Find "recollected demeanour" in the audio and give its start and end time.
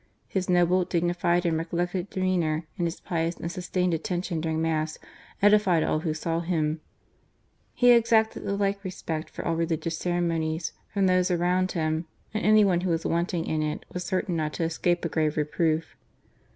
1.55-2.65